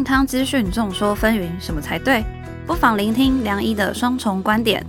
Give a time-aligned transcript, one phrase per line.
[0.00, 2.24] 健康资讯众说纷纭，什么才对？
[2.66, 4.82] 不妨聆听梁医的双重观点，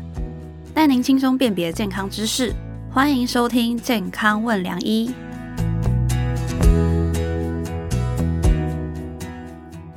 [0.73, 2.53] 带您轻松辨别健康知识。
[2.89, 5.09] 欢迎收听《健康问梁医》。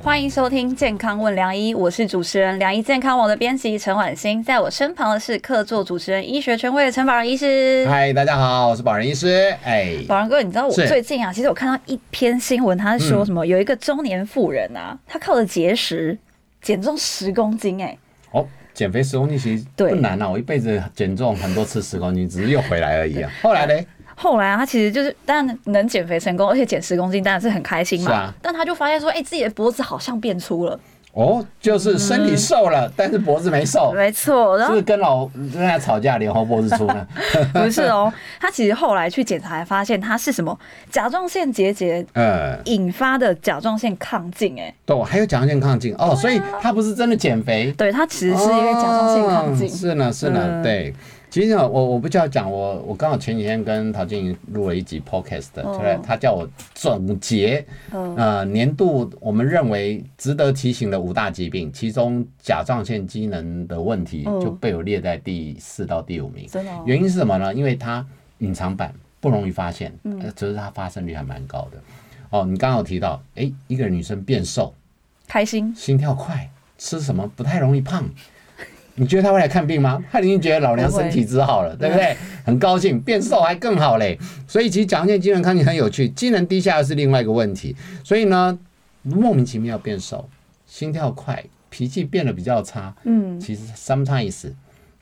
[0.05, 7.83] 欢迎收听《健康问良医》，我是主持人良医健康网的编辑陈婉欣，在我身旁的是客座主持人、医学权威的陈宝仁医师。
[7.89, 9.51] 嗨，大家好，我是宝仁医师。
[9.63, 16.15] 哎，宝仁哥，你知道我最近啊，其实我看到一篇新闻，他是说什么、有一个中年妇人啊，她靠着节食
[16.61, 17.97] 减重十公斤、哎，
[18.29, 23.31] 哦，减肥十公斤其实对不难啊，我一辈子减重很多次十公斤，只是又回来而已啊。
[23.41, 23.73] 后来呢？
[24.15, 28.33] 后来啊，他其实就是当然能减肥成功，而且减十公斤，当然是很开心嘛。
[28.41, 30.79] 但他就发现说，哎、自己的脖子好像变粗了。
[31.13, 37.07] 哦，就是身体瘦了，但是脖子没瘦，没错，然后是是跟老跟他吵架脸红脖子粗呢？
[37.53, 40.57] 不是哦，他其实后来去检查，发现他是什么
[40.91, 44.59] 甲状腺结节嗯，引发的甲状腺亢进。
[44.59, 49.67] 哎，对，还有甲状腺亢进哦，所以他不是真的减肥，对，他其实是因为甲状腺亢进。
[49.69, 50.93] 哦是呢，是呢，嗯对。
[51.35, 66.47] 其实呢，我我不叫讲我，我刚好前几天跟陶晶莹录了一集 podcast，哦出来，他叫我总结，嗯呃，年度我们认为值得提醒的五大疾病，其中甲状腺机能的问题嗯就被我列在第四到第五名。
[66.85, 67.53] 原因是什么呢？
[67.53, 71.77] 因为它隐藏版不容易发现，嗯呃，只是它发生率还蛮高的。
[72.29, 74.73] 哦，你刚刚有提到，哎，一个女生变瘦，
[75.27, 78.05] 开心，心跳快，吃什么不太容易胖。
[78.95, 80.01] 你觉得他会来看病吗？
[80.11, 82.15] 他已经觉得老娘身体治好了，对不对？
[82.45, 84.17] 很高兴，变瘦还更好嘞。
[84.47, 87.75] 所以其实甲状腺机能亢进很有趣，机能低下又是另外一个问题。
[88.03, 88.57] 所以呢，
[89.03, 90.29] 莫名其妙变瘦，
[90.65, 94.51] 心跳快，脾气变得比较差，嗯，其实 sometimes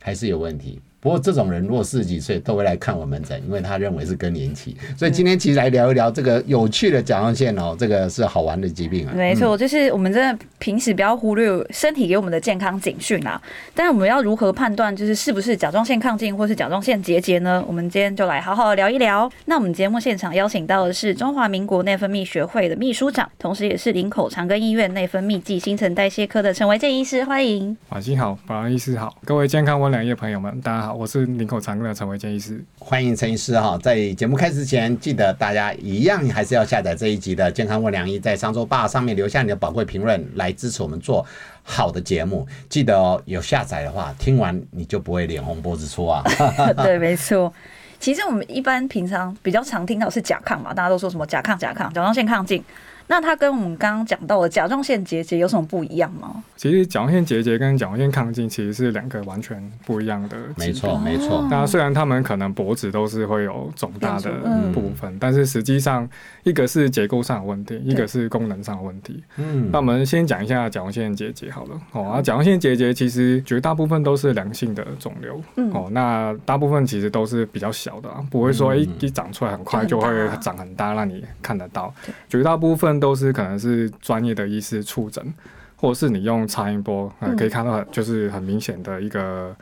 [0.02, 0.82] 还是有问题。
[1.04, 4.78] 不过这种人如果四十几岁都会来看我门诊，因为他认为是更年期。
[4.98, 9.12] 所以今天其实来聊一聊这个有趣的甲状腺哦，这个是好玩的疾病啊。
[9.14, 13.42] 没错，就是我们真的平时不要忽略身体给我们的健康警讯啊。
[13.74, 17.62] 但是我们要如何判断，就是是不是甲状腺亢进或是甲状腺结节呢？
[17.68, 19.30] 我们今天就来好好聊一聊。
[19.44, 27.76] 那我们节目现场邀请到的是中华民国内分泌学会的秘书长，同时也是林口长庚医院内分泌暨新陈代谢科的陈维健医师，欢迎。
[27.90, 32.64] 晚上好，保安医师好，各位健康温良业朋友们，大家好，我是林口长庚的陈维健医师。
[32.78, 41.26] 欢迎陈医师哈，在节目开始之前，记得大家一样还是要下载这一集的《健康问良医》，在商周吧上面留下你的宝贵评论，来支持我们做
[41.64, 42.48] 好的节目。
[42.70, 46.24] 记得哦，有下载的话，听完你就不会脸红脖子粗啊。
[46.84, 47.52] 对，没错。
[48.00, 52.64] 其实我们一般平常比较常听到是甲亢嘛，大家都说什么甲亢、甲亢、甲状腺亢进。
[53.08, 56.44] 那它跟我们刚刚讲到的甲状腺结节有什么不一样吗？
[56.56, 60.68] 其实甲状腺结节跟甲状腺亢进其实是两个完全不一样的疾病。
[60.68, 61.48] 没错，没错。
[61.52, 66.10] 那虽然他们可能脖子都是会有肿大的嗯部分，但是实际上
[66.44, 69.24] 一个是结构上的问题，一个是功能上的问题。
[69.38, 71.82] 嗯那我们先讲一下甲状腺结节好了。
[71.94, 75.42] 哦，啊，甲状腺结节其实绝大部分都是良性的肿瘤。
[75.56, 82.14] 嗯哦，那大部分其实都是比较小的、啊，不会说一、嗯一长出来很快就会就很大长很大，让你看得到对。
[82.30, 85.34] 绝大部分都是可能是专业的医师触诊，
[85.76, 89.56] 或者是你用超音波，可以看到很就是很明显的一个。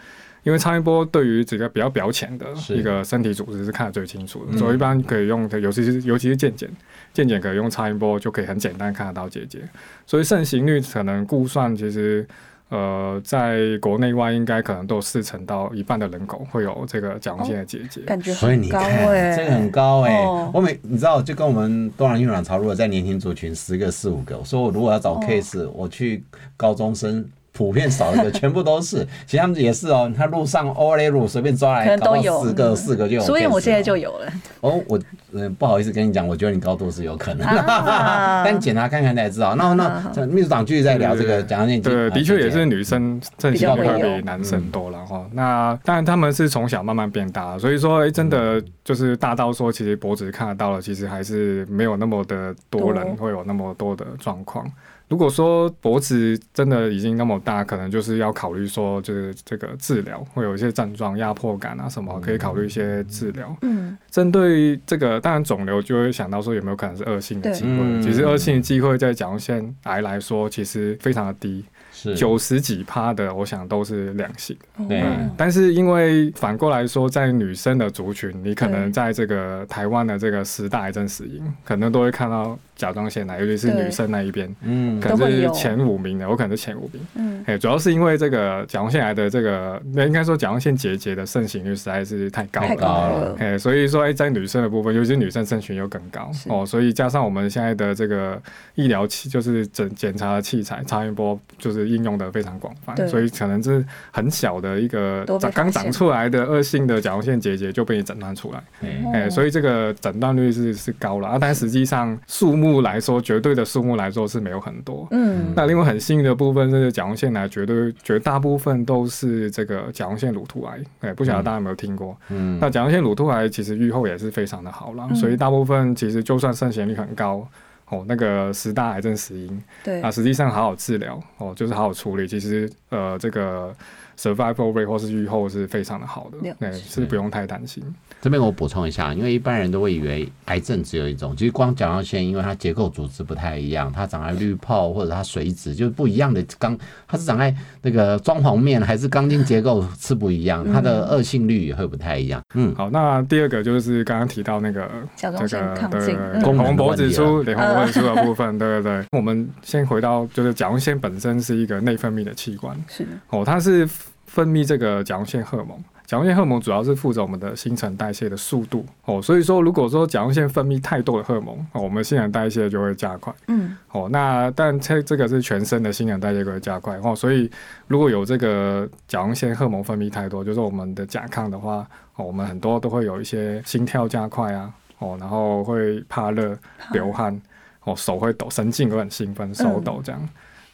[0.44, 6.68] 因为超音波对于这个比较表浅的一个身体组织是看得最清楚的，嗯所以一般可以用，尤其是尤其是健检，
[7.14, 9.60] 健检可以用超音波就可以很简单看得到结节。
[10.08, 12.26] 所以盛行率可能估算，其实
[12.70, 18.02] 呃，在国内外应该可能都有四成到一半的人口会有这个甲状腺的结节。
[18.02, 26.24] 感觉所以很高你看，哎、这个很高哎、哦我每你知道，就跟我们多囊孕卵巢，如果在年轻族群十个四五个，我说我如果要找哦 case，、我去
[26.58, 27.24] 高中生。
[27.62, 29.08] 普遍少一个，全部都是。
[29.28, 33.22] 其实他们也是哦，他路上 O A 路随便抓来，可能都有搞到四个、嗯四个就有。
[33.22, 34.26] 所以我现在就有了。
[34.62, 35.00] 哦，我
[35.32, 39.54] 嗯不好意思跟你讲，我觉得你高度是有可能，啊 但检查看看才知道。
[39.56, 45.24] 那那这秘书长继续在聊这个甲状腺对，的确也是女生盛行率会比较会有比男生多了哈。
[45.34, 54.66] 那当然他们是从小慢慢变大，所以说哎、真的就是大到说其实脖子看得到了，其实还是没有那么的多人多会有那么多的状况。
[55.12, 63.54] 如果说脖子真的已经那么大，可能就是要考虑说，就是这个治疗会有一些症状、压迫感啊什么，可以考虑一些治疗。
[63.62, 67.72] 嗯，针对这个，当然肿瘤就会想到说有没有可能是恶性的机会。
[67.72, 68.02] 嗯。
[68.02, 72.16] 其实恶性的机会在甲状腺癌来说，其实非常的低，是。
[72.16, 74.56] 九十几趴的，我想都是良性。
[74.88, 75.02] 对。
[75.02, 85.00] 哦但是因为反过来说，在女生的族群，你可能在这个台湾的这个十大癌症死因，可能都会看到甲状腺癌，尤其是女生那一边，嗯。
[85.00, 87.02] 可能是前五名的，我可能是前五名。
[87.14, 92.82] 嗯，哎、主要是因为这个甲状腺癌的这个，那应该说甲状腺结节的盛行率实在是太高太了。
[92.82, 96.32] 高了，哎、所以说，哎、在女生的部分，尤其是女生肾群又更高。
[96.48, 98.42] 哦，所以加上我们现在的这个
[98.76, 111.28] 医疗器，就是检检查的器材，超音波就是应用的非常广泛，所以可能是很小的一个长刚长出来的恶性的甲状腺结节就被你诊断出来，哎哎、所以这个诊断率是是高了。
[111.28, 115.06] 啊，但实际上数目来说，绝对的数目来说是没有很多。
[115.12, 122.16] 嗯，那另外很幸运的部分是甲状腺癌，绝对绝大部分都是这个甲状腺乳突癌，哎，不晓得大家有没有听过？
[122.30, 127.46] 嗯那甲状腺乳突癌其实预后也是非常的好了，嗯所以大部分其实就算盛行率很高。
[127.90, 133.76] 哦，那个十大癌症死因，对啊，，实际上好好治疗，哦，就是好好处理，其实呃，这个
[134.22, 137.84] survival rate 或是预后是非常的好的，对，是不用太担心。
[138.22, 146.78] 这边我补充一下，因为一般人都会以为癌症只有一种，其实光甲状腺，因为它结构组织不太一样，它长在滤泡或者它水质就是不一样的钢，
[147.08, 152.40] 它是长在那个装潢面还是钢筋结构是不一样，它的恶性率也会不太一样。
[152.54, 159.06] 嗯，好，那第二个就是刚刚提到那个甲状这个对性嗯功能的红脖问题指出、了脸红脖子出的部分，对对对。
[159.12, 163.88] 我们先回到就是甲状腺本身是一个内分泌的器官是的，哦，它是
[164.32, 165.78] 分泌这个甲状腺荷尔蒙。
[166.06, 173.34] 甲状腺荷尔蒙主要是负责我们的新陈代谢的速度哦，所以说如果说甲状腺分泌太多的荷尔蒙哦，我们新陈代谢就会加快。
[173.48, 177.50] 嗯，哦，那但这这个是全身的新陈代谢会加快哦，所以
[177.88, 186.58] 如果有这个甲状腺荷尔蒙分泌太多，就是我们的甲亢的话，哦，我们很多都会有一些心跳加快啊，哦，然后会怕热、
[186.92, 187.42] 流汗，
[187.86, 190.30] 哦，手会抖，神经会很兴奋，手抖这样，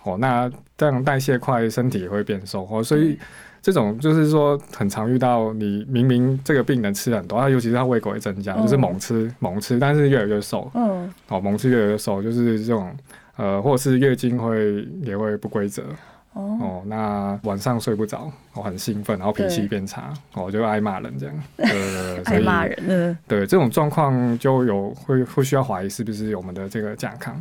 [0.07, 2.67] 哦，那这样代谢快，身体也会变瘦。
[2.71, 3.17] 哦，所以。
[3.59, 8.79] 这种就是说，很常遇到你明明这个病人吃很多，他尤其是他胃口会增加，就是嗯。
[8.79, 12.95] 猛吃猛吃，但是越来越瘦，嗯，哦，猛吃越来越瘦，就是这种
[13.35, 15.83] 呃，或者是月经会也会不规则
[16.31, 27.31] 哦，哦，那晚上睡不着，哦，很兴奋，然后脾气变差，哦，就爱骂人这样， 对爱骂人，嗯，对这种状况就有会会需要怀疑是不是我们的这个甲亢。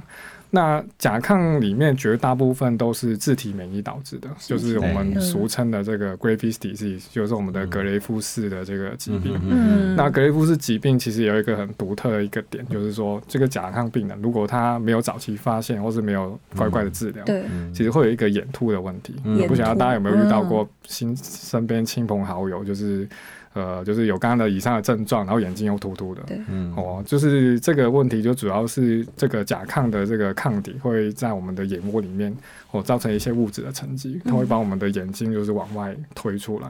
[0.50, 9.38] 那甲亢里面绝大部分都是自体免疫导致的，就是我们嗯俗称的这个 Graves disease，就是我们的格雷夫氏的这个疾病。
[9.42, 19.14] 嗯那格雷夫氏疾病其实有一个很独特的一个点，就是说这个甲亢病人如果他没有早期发现，或是没有乖乖的治疗，对，其实会有一个眼突的问题。
[19.24, 19.40] 嗯。
[19.40, 23.08] 我不晓得大家有没有遇到过嗯亲身边亲朋好友，就是
[23.56, 26.20] 呃，就是有刚刚的以上的症状，然后眼睛又突突的。
[26.26, 32.36] 对嗯哦，就是这个问题，就主要是这个甲亢的这个抗体会在我们的眼窝里面，
[32.72, 36.68] 哦，造成一些物质的沉积，它会把我们的眼睛就是往外推出来。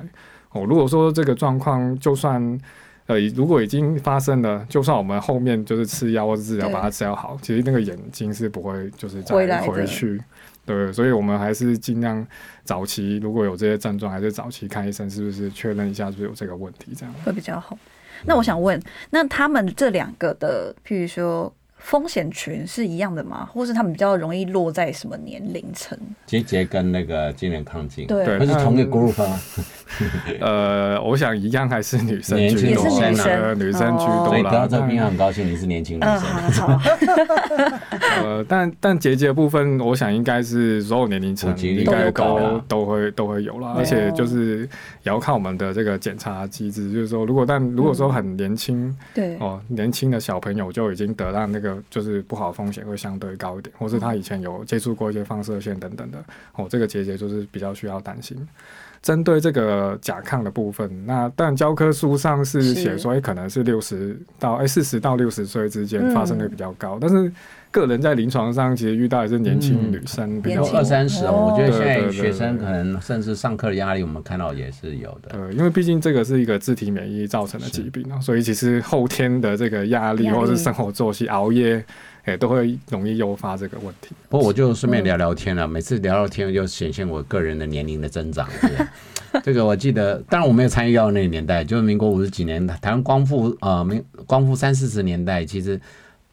[0.52, 2.40] 哦，如果说这个状况就算
[3.06, 10.20] 呃，如果已经发生了，就算我们后面就是吃药或是治疗把它治疗好，其实那个眼睛是不会就是再回来回去。
[10.66, 12.26] 对，所以我们还是尽量
[12.64, 17.14] 早期如果有这些症状，还是早期看医生，是不是确认一下是不是有这个问题，这样。
[17.24, 17.78] 会比较好。
[18.24, 21.54] 那我想问，那他们这两个的，譬如说
[21.86, 23.48] 风险群是一样的吗？
[23.52, 25.96] 或是他们比较容易落在什么年龄层？
[26.26, 29.40] 结节跟那个精神亢进，对对那是同一个 group 啊，
[30.42, 34.66] 呃，我想一样还是女生年轻居多，是女生呃女生居哦多所以得到啦。
[34.68, 36.20] 这个病很高兴你是年轻女嗯，
[36.52, 36.80] 生。
[38.24, 44.68] 呃，但但结节部分，我想应该是所有年龄层应该都都都会都会有啦，哦而且就是也
[45.04, 58.36] 要看我们的这个检查机制，就是说，如果但如果说很年轻对，哦，年轻的小朋友就已经得到那个就是不好的风险会相对高一点，或是他以前有接触过一些放射线等等的，哦，这个结节就是比较需要担心。
[59.02, 62.74] 针对这个甲亢的部分，那但教科书上是是。
[62.74, 66.12] 写说，哎、可能是六十到哎四十到六十岁之间嗯。
[66.12, 67.30] 发生率比较高，但是
[67.76, 75.28] 个人在临床上其实遇到也是年轻女生比较年轻有二三十我觉得现在学生可能甚至上课的压力，我们看到也是有的。
[75.28, 81.84] 对，因为毕竟这个是一个自体免疫造成的疾病啊，所以其实后天的这个压力或者是生活作息、熬夜，
[82.24, 84.14] 哎、都会容易诱发这个问题。
[84.30, 88.48] 不过我就顺便聊聊天了，每次聊聊天就显现我个人的年龄的增长。
[89.44, 95.78] 这个我记得，当然我没有参与到那个年代，就是民国五十几年，台湾光复呃民光复三四十年代，其实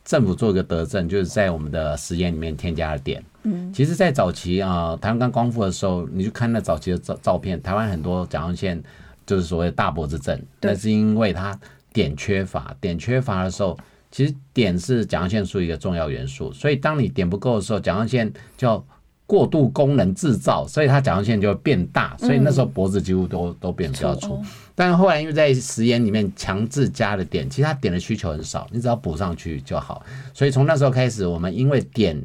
[0.04, 3.24] 政府做一个德政，就是在我们的实验里面添加了碘。
[3.44, 8.82] 嗯，其实，在早期啊、台湾刚光复的时候，你去看那早期的照照片，台湾很多甲状腺
[9.26, 11.58] 就是所谓的大脖子症，对那是因为它
[11.94, 13.78] 碘缺乏，碘缺乏的时候，
[14.12, 18.86] 其实碘是甲状腺素一个重要元素，所以当你碘不够的时候，甲状腺就要
[19.26, 24.34] 过度功能制造，所以它甲状腺就会变大，所以那时候脖子几乎都都变比较粗。
[24.34, 24.42] 哦
[24.76, 30.04] 但是后来因为在食盐里面强制加了碘，其实它碘的需求很少，你只要补上去就好。
[30.34, 32.20] 所以从那时候开始，我们因为碘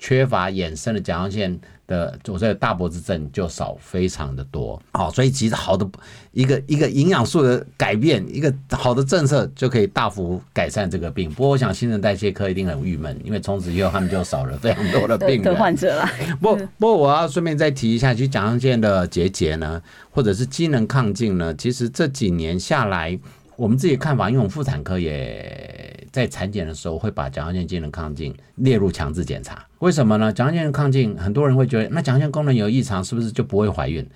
[0.00, 4.80] 缺乏衍生的甲状腺的我这个大脖子症就少非常的多。
[4.92, 5.86] 好，所以其实好的
[6.32, 11.30] 一个一个营养素的改变，一个好的政策就可以大幅改善这个病。
[11.30, 15.54] 不过我想新陈代谢科一定很郁闷，因为从此以后他们就少了非常多的病人。
[15.62, 16.10] 患者啦，
[16.40, 23.18] 不不过我要顺便再提一下，其实甲状腺的结节呢，或者是机能亢进呢，其实这几年下来，
[23.56, 29.64] 我们自己看法，因为我们妇产科也在产检的时候会把甲状腺机能亢进列入强制检查。
[29.78, 30.32] 为什么呢？
[30.32, 34.06] 甲状腺亢进，很多人会觉得，那甲状腺功能有异常，是不是就不会怀孕？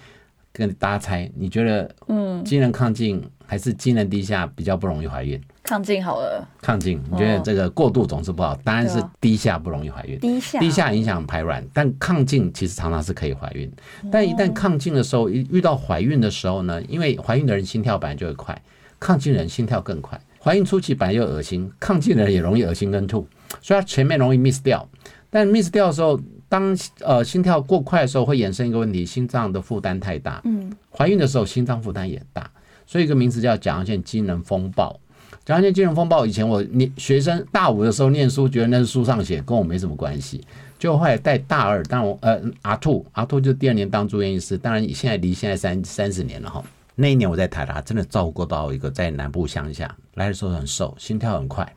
[0.53, 5.39] 跟大家猜，你觉得嗯，机能亢进还是机能低下比较不容易怀孕？
[5.65, 10.19] 亢进好了，亢进，你觉得这个过度总是不好，当然是低下不容易怀孕。
[10.19, 13.69] 低下，低下影响排卵，但亢进其实常常是可以怀孕。
[14.03, 18.59] 哦但一旦亢进的时候，一遇到怀孕的时候呢，因为怀孕的人心跳本来就会快，
[19.01, 20.21] 亢进人心跳更快。
[20.39, 23.27] 怀孕初期本来就恶心，亢进人也容易恶心跟吐，
[23.61, 24.89] 所以它前面容易 miss 掉。
[25.29, 30.41] 但 miss 掉的时候，当呃心跳过快的时候，会衍生一个问题，心脏的负担太大。
[30.45, 32.49] 嗯，怀孕的时候心脏负担也大，
[32.87, 34.99] 所以一个名词叫甲状腺机能风暴。
[35.45, 40.41] 甲状腺机能风暴，以前我念学生大五的时候念书，觉得那是书上写，跟我没什么关系。
[40.79, 46.63] 就后来在大二，当我呃阿兔阿兔就第二年当住院医师，当然现在离现在三三十年了哈。
[46.99, 51.71] 那一年我在台大，真的照顾到一个在南部乡下来的时候很瘦，心跳很快，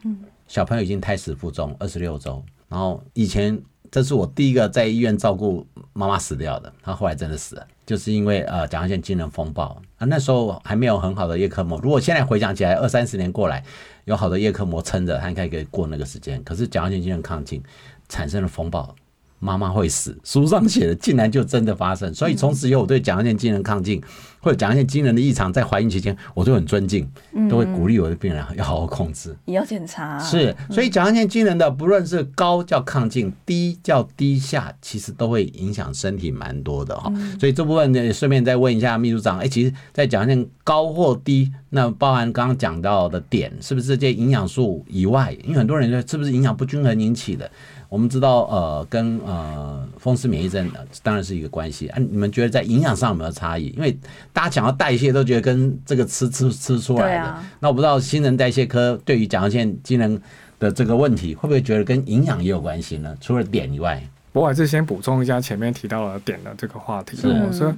[0.48, 2.42] 小朋友已经胎死腹中，二十六周。
[2.70, 3.62] 然后以前
[3.92, 11.78] 这是我第一个在医院照顾妈妈死掉的，她后来真的死了，就是因为呃甲状腺机能风暴啊，那时候还没有很好的叶克膜。
[11.84, 13.62] 如果现在回想起来，二三十年过来，
[14.06, 16.42] 有好的叶克膜撑着，她应该可以过那个时间。
[16.44, 17.62] 可是甲状腺机能亢进
[18.08, 18.96] 产生了风暴。
[19.40, 24.02] 妈妈会死，书上写的竟然就真的发生，所以从此以后我对甲状腺机能亢进
[24.42, 27.10] 或者甲状腺机能的异常，在怀孕期间我都很尊敬，
[27.50, 29.36] 都会鼓励我的病人要好好控制。
[29.46, 37.12] 也要检查，是，所以甲状腺机能的不论是高叫亢进，低叫低下，其实都会影响身体蛮多的哈。
[37.40, 47.50] 所以这部分呢，顺便再问一下秘书长，哎，其实，在甲状腺高或低，那包含刚刚讲到的点，是不是这些营养素以外，因为很多人说是不是营养不均衡引起的？
[47.90, 51.98] 我们知道，呃，跟呃风湿免疫症呃当然是一个关系啊。
[52.00, 53.74] 你们觉得在营养上有没有差异？
[53.76, 53.98] 因为
[54.32, 57.22] 大家讲到代谢，都觉得跟这个吃吃吃出来的。
[57.22, 60.22] 啊那我不知道新陈代谢科对于甲状腺机能
[60.60, 63.18] 的这个问题，会不会觉得跟营养也有关系呢？
[63.20, 64.02] 除了碘以外，
[64.34, 67.18] 我还是先补充一下前面提到了碘的这个话题。
[67.18, 67.74] 是哦所以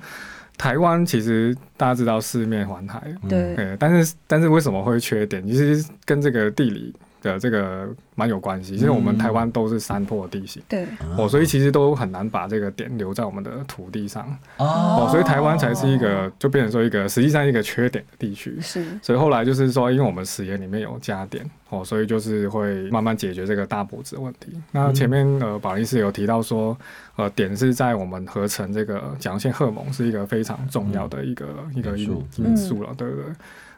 [0.58, 5.48] 台湾其实大家知道四面环海，对，对，但是但是为什么会缺碘？
[5.48, 8.75] 其实跟这个地理的这个蛮有关系。
[8.75, 10.62] 因为我们台湾都是山坡地形。
[10.68, 10.86] 对，
[11.18, 14.25] 哦，所以其实都很难把这个点留在我们的土地上
[14.58, 18.58] 哦哦，所以台湾才是一个就变成说一个实际上一个缺点的地区。
[18.62, 24.60] 是，所以后来就是说，因为我们食盐里面有加碘哦，所以就是会慢慢解决这个大脖子的问题。
[24.72, 26.78] 那前面呃，保林师有提到说，
[27.16, 33.25] 呃，碘是在我们合成这个甲状腺荷尔蒙是一个非常重要的一个、一个因因素因素了，对不对？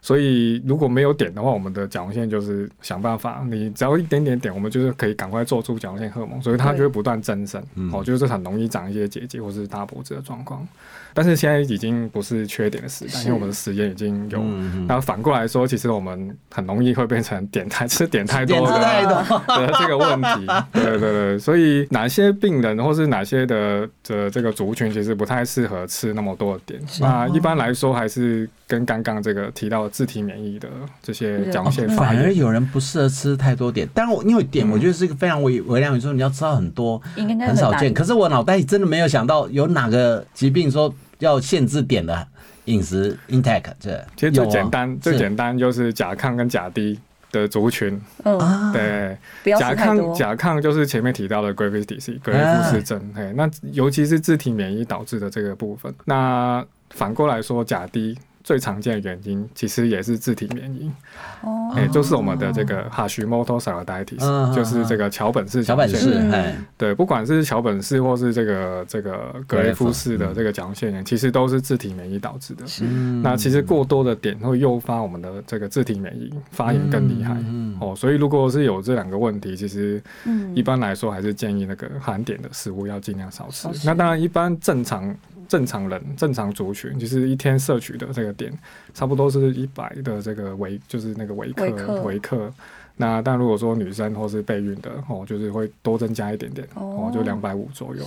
[0.04, 10.68] 所以如果没有点的话，我们的甲状腺就是想办法，你只要一点点点，我们就是可以赶快做出甲状腺荷尔蒙，所以它就会不断增生，嗯哦，就是很容易长一些结节或是大脖子的状况。
[11.14, 20.48] 但是现在已经不是缺点的时代，因为我们的时间已经有嗯那反过来说，其实我们很容易会变成点太吃点太多碘的太多，的这个问题。
[20.72, 26.82] 对对对，所以哪些病人或是哪些的的这个族群，其实不太适合吃那么多的点。
[27.00, 30.68] 那一般来说，还是跟刚刚这个提到的自体免疫的
[31.02, 32.34] 这些甲状腺发反而。
[32.34, 33.88] 有人不适合吃太多点。
[33.94, 37.94] 但我因为点，我觉得是一个非常微微量元素，你要吃到很多，应该很少见。
[37.94, 42.28] 可是我脑袋里真的没有想到有哪个疾病说要限制碘的
[42.66, 47.00] 饮食 intake，这其实最有啊简单、最是简单就是甲亢跟甲低
[47.32, 48.00] 的族群。
[48.74, 55.94] 对，不要甲亢，，甲亢就是前面提到的 Graves disease 格雷夫氏症，嘿，那尤其是自体免疫导致的这个部分。
[56.06, 60.92] 那反过来说，甲低最常见的原因其实也是自体免疫，
[61.42, 72.66] 哦，哎、就是我们的这个 Hashimoto thyroiditis，、嗯就是这个桥本氏桥本甲状腺事，嗯哎，对，不管是桥本氏或是这个这个格雷夫氏的这个甲状腺炎，其实都是自体免疫导致的。
[73.22, 77.34] 那其实过多的碘会诱发我们的这个自体免疫发炎更厉害。
[77.40, 83.74] 嗯哦，所以如果是有这两个问题，其实嗯一般来说还是建议那个含碘的食物要尽量少吃少。
[83.74, 85.16] 吃那当然，一般正常
[85.54, 88.52] 正常人、正常族群，就是一天摄取的这个碘，
[88.92, 92.52] 差不多是一百的这个维，就是那个维克维克。
[92.96, 98.04] 那但如果说女生或是备孕的哦，就是会多增加一点点哦哦，就两百五左右。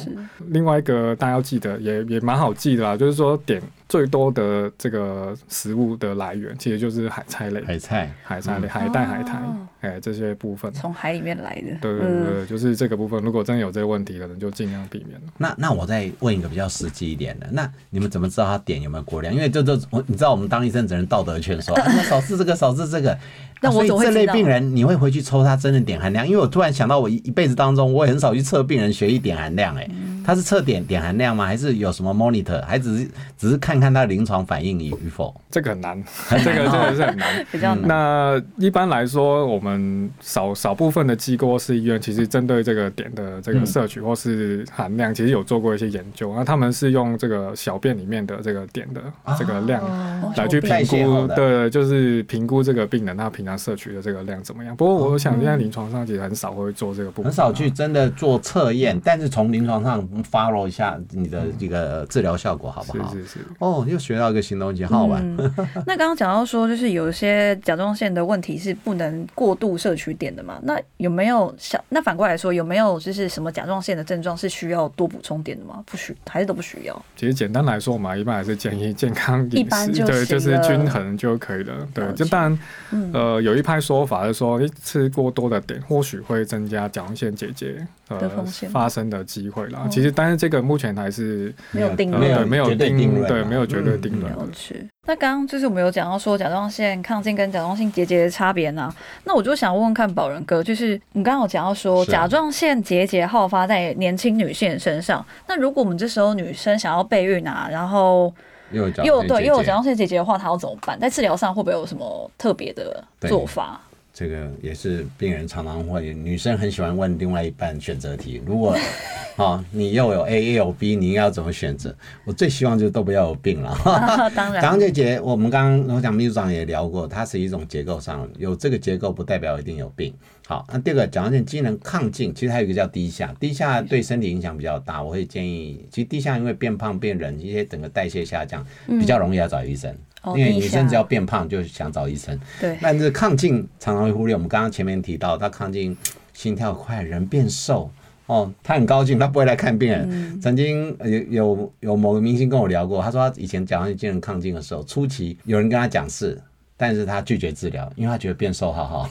[0.49, 10.73] 另外一个大家要记得，也也蛮好记的啦，就是说点最多的这个食物的来源，其实就是海菜类、海菜，海菜类、海带、海苔哦，哎、这些部分。
[10.73, 11.79] 从海里面来的。
[11.81, 15.27] 对对对对，就是这个部分，如果真的有这个问题，可能就尽量避免了。
[15.39, 19.33] 那那我再问一个比较实际一点的，那你们怎么知道他点有没有过量？
[19.33, 23.17] 因为这这我你知道我们当医生只能道德劝说， 啊少吃这个少吃这个。
[23.63, 26.27] 那我啊所以这类病人，你会回去抽他真的碘含量？
[26.27, 31.47] 因为我突然想到，我一一辈子当中，我也很少去测病人血液点含量、哎、嗯他是测点点含量吗？
[31.47, 32.61] 还是有什么 monitor？
[32.65, 35.33] 还只是只是看看他临床反应与与否？
[35.49, 37.47] 这个很难，这个真的是很难。
[37.53, 37.87] 比较难。
[37.87, 46.35] 那一般来说，我们少少部分的机构是医院，其实针对这个点的这个摄取或是含量，其实有做过一些研究。
[46.35, 49.01] 那他们是用这个小便里面的这个点的
[49.39, 54.75] 这个量哦来去评估，的对，就是评估这个病人他平常摄取的这个量怎么样。
[54.75, 63.13] 不过我想现在临床上其实很少会做这个部分，很少去真的做测验，但是从临床上 follow 一下你的这个治疗效果好不好？
[63.13, 63.39] 是是是。
[63.59, 65.23] 哦，又学到一个新东西，好好玩。
[65.39, 65.55] 嗯
[65.87, 70.59] 那刚刚讲到说，就是有一些甲状腺的问题是不能过度摄取碘的嘛？
[70.63, 75.83] 那有没有像那反过来说，有没有就是什么甲状腺的症状是需要多补充碘的吗？
[75.87, 77.05] 不需还是都不需要？
[77.17, 81.75] 其实简单来说，我们一般还是建议健康饮食，一般就对，就是均衡就可以了。
[81.95, 82.59] 对就当然，
[82.91, 89.81] 嗯呃，有一派说法是说，一，吃过多的碘或许会增加甲状腺结节呃的风险发生的机会啦。
[89.85, 94.39] 哦其实，但是这个目前还是没有定呃论没有对没有绝对定对，定论对没有绝对嗯定论的。
[94.39, 94.87] 了解。
[95.09, 98.93] 那刚刚就是我们有讲到说甲状腺亢进跟甲状腺结节的差别呢，
[99.25, 108.35] 那我就想问问看宝仁哥，就是你刚刚有讲到说甲状腺结节好发在年轻女性身上，那如果我们这时候女生想要备孕啊，然后
[108.73, 110.99] 又有又对又有甲讲状腺结节的话，她要怎么办？
[110.99, 113.81] 在治疗上会不会有什么特别的做法？
[114.19, 118.41] 这个也是病人常常会，女生很喜欢问另外一半选择题。
[118.47, 118.75] 如果
[119.37, 121.95] 哦你又有 A 又有 B，你应该要怎么选择？
[122.25, 123.77] 我最希望就是都不要有病了。
[124.35, 130.15] 当然，甲状腺结，我们刚刚我讲秘书长也聊过，它是一种结构上有这个结构，不代表一定有病。
[130.47, 135.03] 好，那第二个甲状腺机能亢进，其实还有一个叫低下，低下对身体影响比较大。
[135.03, 139.93] 我会建议，其实低下因为变胖变冷，一些整个代谢下降，比较容易要找医生。
[139.93, 139.97] 哦
[140.37, 144.35] 因为女生只要变胖就想找医生，对但是亢进常常会忽略。
[144.35, 145.97] 我们刚刚前面提到，他亢进
[146.33, 147.91] 心跳快，人变瘦。
[148.27, 150.41] 哦，他很高兴，他不会来看病人。
[150.41, 156.37] 曾经呃有有有某个明星跟我聊过，他说他以前甲状腺机能亢进的时候，初期有人跟他讲是，
[156.77, 159.11] 但是他拒绝治疗，因为他觉得变瘦好好。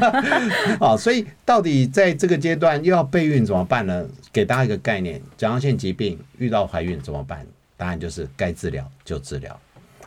[0.80, 4.02] 好， 所以到底在这个阶段又要备孕怎么办呢？
[4.32, 7.46] 给大家一个概念，甲状腺疾病遇到怀孕怎么办？
[7.76, 9.60] 答案就是该治疗就治疗。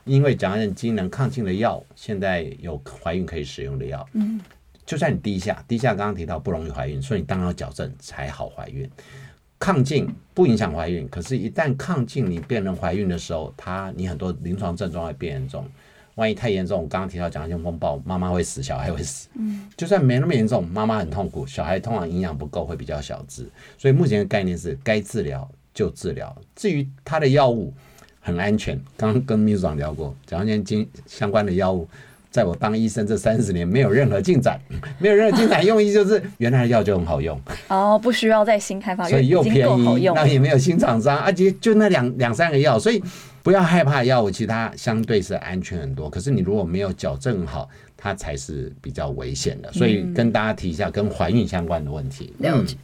[0.06, 4.08] 因为甲状腺机能亢进的药，现在有怀孕可以使用的药。
[4.14, 4.40] 嗯，
[4.86, 8.90] 就算你低下，低下刚刚提到不容易怀孕，所以你当然要矫正才好怀孕。
[9.60, 15.64] 亢进不影响怀孕，可是，一旦亢进你变成怀孕的时候，它你很多临床症状会变严重。
[16.16, 19.30] 万一太严重，我刚刚提到甲状腺风暴，妈妈会死，小孩会死。
[19.36, 23.48] 嗯，就算没那么严重，妈妈很痛苦，小孩通常营养不够，会比较小只。
[23.78, 26.36] 所以目前的概念是该治疗就治疗。
[26.56, 27.72] 至于它的药物
[28.22, 31.88] 很安全，刚刚跟秘书长聊过，甲状腺经相关的药物，
[32.30, 34.58] 在我当医生这三十年没有任何进展，
[35.00, 37.38] 没有任何进展，用意就是原来的药就很好用。
[37.68, 40.28] 哦，不需要再新开发，因所以又便宜，那。
[40.28, 43.04] 也没有新厂商，而且就那两两三个药，所以
[43.44, 46.10] 不要害怕药物，其实它相对是安全很多。
[46.10, 49.72] 可是你如果没有矫正好，它才是比较危险的。
[49.74, 52.34] 所以跟大家提一下跟怀孕相关的问题。
[52.38, 52.78] 了解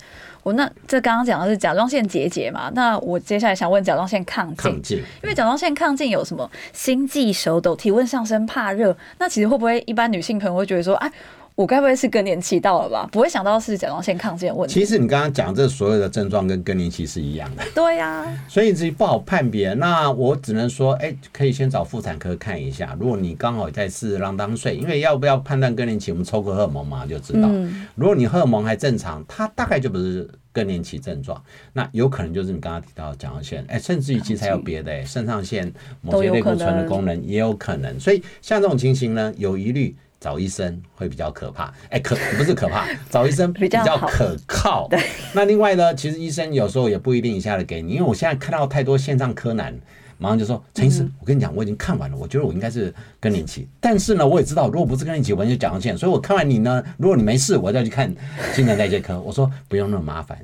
[0.47, 2.71] 我那这刚刚讲的是甲状腺结节嘛？
[2.73, 11.11] 那我接下来想问甲状腺亢进因为甲状腺亢进有什么心悸、手抖、体温上升、怕热，那其实会不会一般女性朋友会觉得说，哎，
[11.57, 13.09] 我该不会是更年期到了吧？
[13.11, 14.75] 不会想到是甲状腺亢进的问题。
[14.75, 17.63] 其实你刚刚讲这所有的症状跟更年期是一样的。
[17.73, 19.73] 对呀、所以自己不好判别。
[19.73, 22.95] 那我只能说，哎、可以先找妇产科看一下。
[22.99, 27.47] 如果你刚好在四郎当岁，因为要不要判断更年期，我们抽个荷尔蒙嘛就知道。
[27.51, 31.43] 嗯如果你荷尔蒙还正常，它大概就不是更年期症状，
[31.73, 37.99] 那有可能就是你刚刚提到的甲状腺，哎、甚至于其实还有别的、哎，肾上腺某些类固醇的功能也有可能。
[37.99, 39.95] 所以像这种情形呢，有疑虑。
[40.19, 44.89] 找医生会比较可怕，哎、可 不是可怕，找医生比比较可靠。
[45.33, 49.73] 那另外呢，其实医生有时候也不一定一下子给你，因为我现在看到太多线上柯南，
[50.17, 58.11] 马上就说陈医生，我跟你讲，我已经看完了，我觉得我应该是更年期，但是呢，我也知道如果不是更年期，我就甲状腺，所以我看完你呢，如果你没事，我再去看
[58.53, 59.19] 新陈代谢科。
[59.21, 60.37] 我说不用那么麻烦，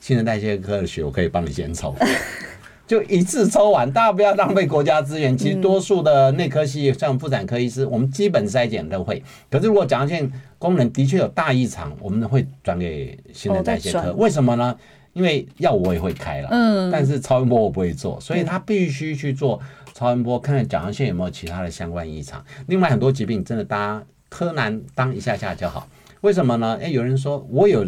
[0.00, 1.94] 新陈代谢科的血我可以帮你先抽。
[2.88, 5.36] 就一次抽完，大家不要浪费国家资源。
[5.36, 9.22] 其实多数的内科系像妇产科医师，我们基本筛检都会。
[9.50, 14.08] 可是如果甲状腺功能的确有大异常，我们会转给新陈代谢科。
[14.08, 14.74] 哦为什么呢？
[15.12, 19.60] 因为药我也会开了，嗯但是超音波我不会做，所以他必须去做
[19.92, 22.42] 超音波，看看甲状腺有没有其他的相关异常。
[22.68, 25.88] 另外很多疾病真的大家柯南当一下下就好，
[26.20, 26.78] 为什么呢？
[26.80, 27.84] 诶，有人说我有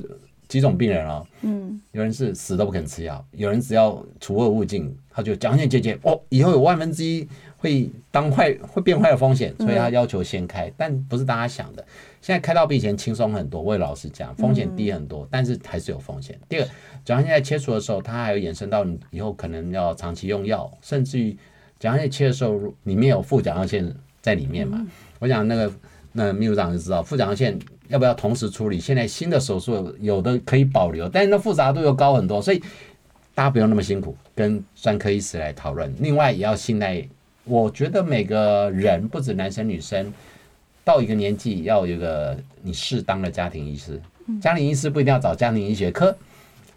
[0.51, 11.87] 几种病人哦，嗯，有人是死都不肯吃药，有人只要除恶务尽，他就甲状腺结节哦，以后有万分之一会当坏会变坏的风险，所以他要求先开，但不是大家想的。
[12.21, 16.37] 现在开到比以前轻松很多，我也老实讲，风险低很多，但是还是有风险。
[16.49, 16.65] 第二，
[17.05, 21.33] 甲状腺在切除的时候，它还有延伸到你以后可能要长期用药，甚至于
[21.79, 23.89] 甲状腺切的时候，里面有副甲状腺
[24.21, 24.85] 在里面嘛。
[25.21, 25.73] 我想那个
[26.13, 27.57] 那秘书长就知道，副甲状腺
[27.91, 28.81] 要不要同时处理？
[28.81, 32.59] 现在新的手术有有的可以保留，但是那复杂度又高很多，所以
[33.35, 35.93] 大家不用那么辛苦，跟专科医师来讨论。
[35.99, 37.07] 另外也要信赖，
[37.45, 40.13] 我觉得每个人不止男生女生，
[40.85, 44.01] 到一个年纪要有一个你适当的家庭医师。
[44.41, 46.17] 家庭医师不一定要找家庭医学科，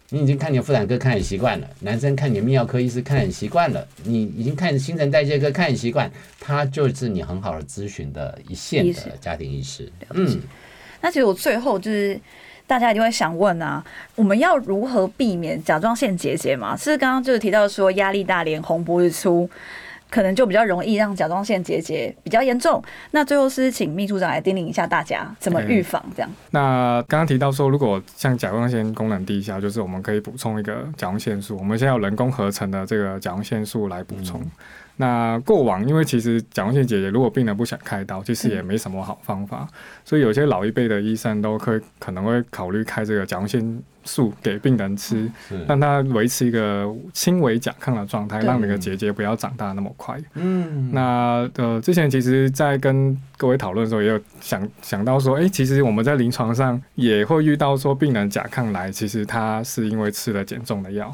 [0.08, 9.92] 你已经看你的妇产科看很习惯了，男生看你的泌尿科医师看很习惯了，你已经看新陈代谢科看很习惯，他就是你很好的咨询的一线的家庭医师。
[10.14, 10.40] 嗯，
[11.04, 12.18] 那其实我最后就是。
[12.66, 16.74] 大家一定会想问啊，我们要如何避免甲状腺结节嘛？
[16.74, 19.46] 是刚刚就是提到说压力大、脸红、脖子粗，
[20.08, 22.82] 可能就比较容易让甲状腺结节比较严重。
[23.10, 26.30] 那最后是请秘书长来叮咛一下大家怎么预防这样。
[26.52, 31.58] 那刚刚提到说，如果像甲状腺功能低下，就是我们可以补充一个甲状腺素。
[31.58, 34.40] 我们现在有人工合成的这个甲状腺素来补充。
[34.96, 39.66] 那过往因为其实甲状腺结节，如果病人不想开刀，其实也没什么好方法，
[40.04, 50.16] 所以有些老一辈的医生都可可能会考虑开这个甲状腺素给病人吃，是，让他维持一个轻微甲亢的状态，让那个结节不要长大那么快。
[50.34, 61.12] 嗯，那呃，之前其实，在跟各位讨论的时候，也有想想到说，哎、其实我们在临床上也会遇到说，病人甲亢来，其实他是因为吃了减重的药，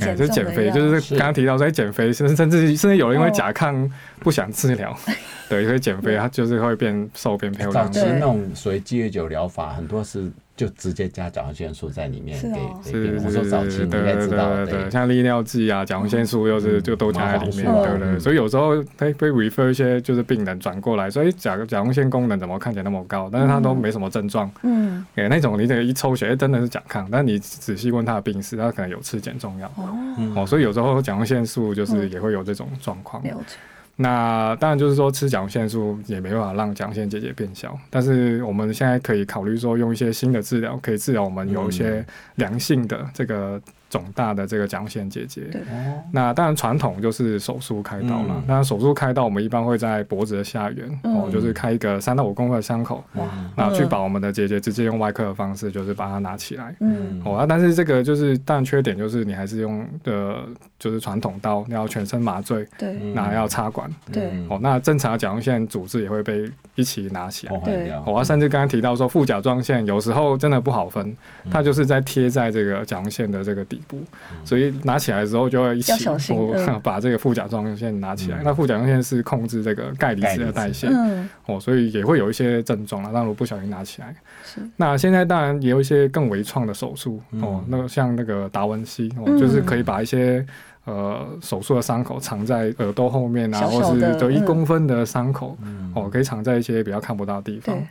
[0.00, 1.14] 哎、减就是减肥，就是是。
[1.16, 4.96] 刚刚提到说哎减肥，甚至甚至甚至有人因为甲亢不想治疗，
[5.48, 7.92] 对，所以减肥，他就是会变瘦变漂亮。
[7.92, 13.24] 早期那种所谓戒酒疗法，很多是就直接加甲状腺素在里面是给哦给病人。
[13.24, 29.68] 我是是是，说早期你应该知道，对对，像利尿剂啊、甲状腺素又是嗯就都加在里面，对对所以有时候会被 refer 一些就是病人转过来，所以甲甲状腺功能怎么看起来那么高，但是他都没什么症状，嗯，哎，那种你这个一抽血，哎，真的是甲亢，但你仔细问他的病史，他可能有吃减重药。
[29.76, 33.22] 哦，嗯哦，所以有时候甲状腺素就是嗯也会有这种状况。
[33.22, 33.54] 了解。
[34.00, 42.06] 那当然就是说吃甲状腺素也没办法让甲状腺结节变小，但是我们现在可以考虑说用一些新的治疗，可以治疗我们有一些
[42.36, 45.42] 良性的这个肿大的这个甲状腺结节。
[45.50, 48.44] 对哦，那当然传统就是手术开刀了嗯。
[48.46, 56.74] 那、手术开刀我们一般会在脖子的下缘，哦，嗯就是开一个三到五公分的伤口，哇，那去把我们的结节直接用外科的方式，就是把它拿起来。
[56.80, 60.36] 嗯，哦啊，但是这个就是，当然缺点就是你还是用的，
[60.78, 63.88] 就是传统刀，你要全身麻醉，对嗯那要插管。
[64.12, 67.50] 对嗯哦，那正常的甲状腺组织也会被一起拿起来。
[67.50, 68.02] 破坏掉。
[68.06, 71.06] 哦，啊甚至刚刚提到说副甲状腺有时候真的不好分，
[71.44, 73.98] 嗯它就是在贴在这个甲状腺的这个底部，
[74.44, 76.18] 所以拿起来的时候就会一起哦
[76.56, 76.80] 嗯。
[76.82, 78.38] 把这个副甲状腺拿起来。
[78.38, 78.42] 嗯。
[78.44, 84.14] 那副甲状腺是控制这个钙离子的代谢，嗯，哦，所以也会有一些症状啊，但如果不小心拿起来。
[84.44, 84.60] 是。
[84.76, 89.38] 那现在当然也有一些更微创的手术哦嗯，那个像那个达文西哦，嗯。
[89.38, 90.44] 就是可以把一些
[90.84, 94.44] 呃手术的伤口藏在耳朵后面啊，小小或是就一嗯。
[94.44, 95.92] 公分的伤口嗯。
[95.94, 97.74] 哦，可以藏在一些比较看不到的地方。
[97.76, 97.86] 对。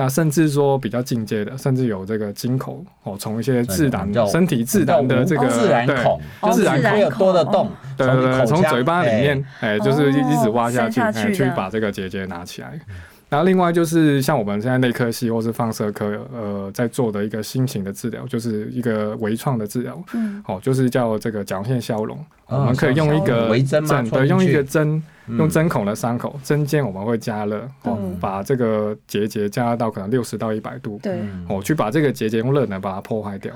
[0.00, 12.80] 那甚至说比较进阶的，甚至有这个金口哦，从一些自然身体自然的这个自然对孔，哦就自然会有多的洞，对对对，从嘴巴里面，哎，就是一哦一直挖下去，下去哎，去把这个结节拿起来。
[13.28, 22.16] 然后另外就是像我们现在内科系或是放射科，呃，在做的一个新型的治疗，就是一个微创的治疗，嗯，哦，就是叫这个甲状腺消融。
[22.46, 25.02] 哦我们可以用一个微针对，用一个针，嗯
[25.36, 33.52] 用针孔的伤口，针尖我们会加热，哦嗯，把这个结节加热到可能六十到一百度，对，嗯哦，去把这个结节用热能把它破坏掉。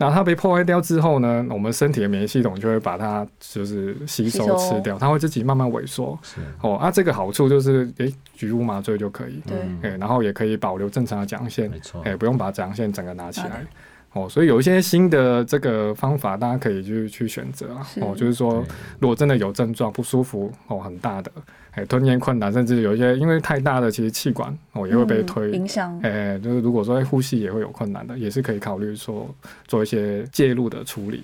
[0.00, 6.18] 然后它被破坏掉之后呢，我们身体的免疫系统就会把它就是吸收吃掉，它会自己慢慢萎缩。
[6.22, 13.64] 是哦，啊，这个好处就是，诶，局部麻醉就可以，对然后也可以保留正常的甲状腺没，错，诶，不用把甲状腺整个拿起来。
[14.12, 17.86] 哦，所以有一些新的这个方法，大家可以去去选择啊。
[18.00, 18.64] 哦，就是说，
[18.98, 21.30] 如果真的有症状不舒服哦，很大的，
[21.70, 25.50] 哎，吞咽困难，甚至有一些因为太大的，其实气管哦也会被嗯推。
[25.52, 25.96] 影响。
[26.02, 29.32] 哎，就是如果说哎呼吸也会有困难的，也是可以考虑说
[29.68, 31.22] 做一些介入的处理。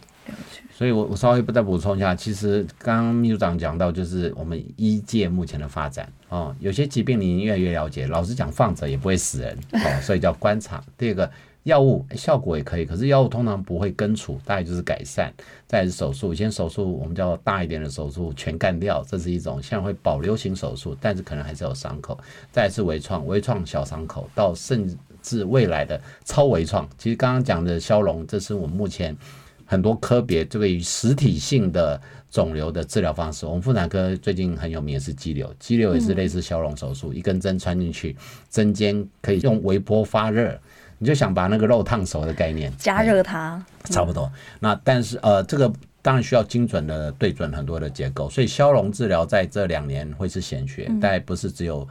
[0.73, 10.81] 所以我我稍微再补充一下，其实刚刚秘书长讲到，就是我们医界目前的发展哦，有些疾病你越来越了解，老实讲放着也不会死人哦，所以叫观察。
[10.97, 11.29] 第二个。
[11.67, 15.35] 药物效果也可以，可是药物通常不会根除，大概就是改善。
[15.67, 22.17] 再是手术，以前手术我们叫大一点的手术全干掉，这是一种，现在会保留型手术，但是可能还是有伤口。
[22.53, 24.89] 再来是微创，微创小伤口，到甚
[25.21, 26.89] 至未来的超微创。
[26.97, 29.17] 其实刚刚讲的消融，这是我们目前
[29.65, 32.01] 很多科别这个与实体性的
[32.31, 33.45] 肿瘤的治疗方式。
[33.45, 38.15] 我们妇产科最近很有名的是肌瘤，肌瘤也是类似消融手术，一根针穿进去，
[38.49, 40.57] 针尖可以用微波发热。
[40.99, 42.73] 你就想把那个肉烫熟的概念。
[42.77, 44.31] 加热它，差不多。
[44.61, 50.99] 那但是呃，这个当然需要精准的对准很多的结构，所以消融治疗在这两年会是显学，嗯。
[51.01, 51.87] 但不是只有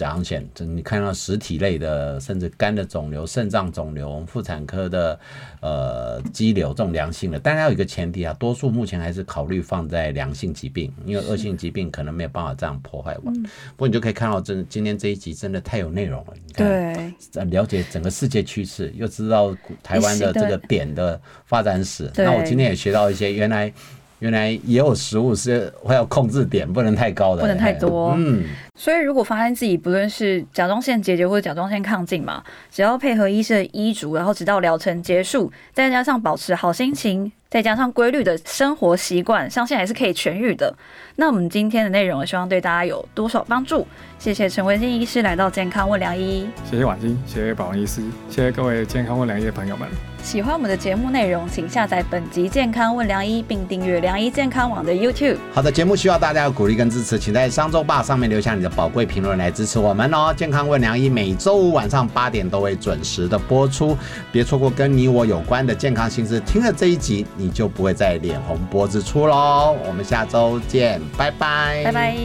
[0.00, 5.20] 甲状腺，这你看到实体类的，甚至肝的肿瘤、肾脏肿瘤、妇产科的
[5.60, 13.42] 呃肌瘤这种良性的，当然要有一个前提啊，多数目前还是考虑放在良性疾病，因为恶性疾病可能没有办法这样破坏完。
[13.42, 17.50] 不过你就可以看到，真今天这一集真的太有内容了，你看。
[17.50, 22.10] 了解整个世界趋势，又知道台湾的这个点的发展史。
[22.16, 23.72] 那我今天也学到一些，原来
[24.20, 28.14] 原来也有食物是会要控制点，不能太高的，不能太多。
[28.16, 40.72] 嗯，所以如果发现自己不论是甲状腺结节或者甲状腺亢进嘛，只要配合医生的医嘱，然后直到疗程结束，再加上保持好心情，再加上规律的生活习惯，相信还是可以痊愈的。
[41.16, 43.84] 那我们今天的内容，希望对大家有多少帮助？
[44.20, 46.48] 谢谢陈维新医师来到健康问良医。
[46.70, 49.88] 谢谢婉欣，谢谢保安医师，谢谢各位健康问良医的朋友们。
[50.22, 55.38] 喜欢我们的节目内容，请下载本集《健康问良医》，并订阅良医健康网的 YouTube。
[55.50, 60.32] 好的，节目需要大家的鼓励跟支持，请在商周吧上面留下你的宝贵评论来支持我们哦。
[60.36, 63.96] 健康问良医每周五晚上八点都会准时的播出，
[64.30, 66.38] 别错过跟你我有关的健康新知。
[66.40, 69.74] 听了这一集，你就不会再脸红脖子粗喽。
[69.86, 72.16] 我们下周见，拜拜，拜拜。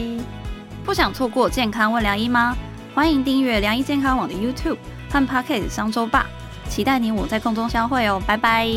[0.84, 2.54] 不想错过健康问良医吗？
[2.94, 4.76] 欢迎订阅良医健康网的 YouTube
[5.10, 6.26] 和 Pocket 商周吧，
[6.68, 8.68] 期待你我在空中相会哦，拜拜。